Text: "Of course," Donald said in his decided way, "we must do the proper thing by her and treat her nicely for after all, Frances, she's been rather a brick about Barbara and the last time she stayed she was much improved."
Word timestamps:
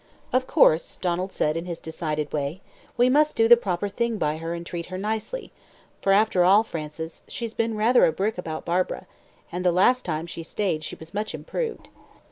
"Of 0.33 0.47
course," 0.47 0.95
Donald 0.99 1.31
said 1.31 1.55
in 1.55 1.65
his 1.65 1.77
decided 1.79 2.33
way, 2.33 2.59
"we 2.97 3.07
must 3.07 3.35
do 3.35 3.47
the 3.47 3.55
proper 3.55 3.87
thing 3.87 4.17
by 4.17 4.37
her 4.37 4.55
and 4.55 4.65
treat 4.65 4.87
her 4.87 4.97
nicely 4.97 5.51
for 6.01 6.11
after 6.11 6.43
all, 6.43 6.63
Frances, 6.63 7.21
she's 7.27 7.53
been 7.53 7.77
rather 7.77 8.03
a 8.07 8.11
brick 8.11 8.39
about 8.39 8.65
Barbara 8.65 9.05
and 9.51 9.63
the 9.63 9.71
last 9.71 10.03
time 10.03 10.25
she 10.25 10.41
stayed 10.41 10.83
she 10.83 10.95
was 10.95 11.13
much 11.13 11.35
improved." 11.35 11.87